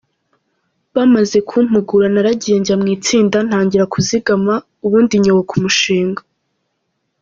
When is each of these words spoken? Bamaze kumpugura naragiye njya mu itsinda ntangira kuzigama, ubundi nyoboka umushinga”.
Bamaze 0.95 1.37
kumpugura 1.49 2.07
naragiye 2.15 2.55
njya 2.61 2.75
mu 2.81 2.87
itsinda 2.95 3.37
ntangira 3.47 3.83
kuzigama, 3.93 4.53
ubundi 4.85 5.13
nyoboka 5.23 5.51
umushinga”. 5.57 6.21